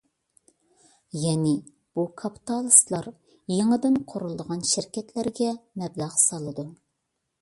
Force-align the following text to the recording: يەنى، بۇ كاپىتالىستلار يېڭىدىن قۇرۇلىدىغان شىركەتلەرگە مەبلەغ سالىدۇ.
يەنى، 1.23 1.51
بۇ 1.99 2.05
كاپىتالىستلار 2.23 3.09
يېڭىدىن 3.57 4.01
قۇرۇلىدىغان 4.13 4.65
شىركەتلەرگە 4.73 5.53
مەبلەغ 5.83 6.17
سالىدۇ. 6.27 6.67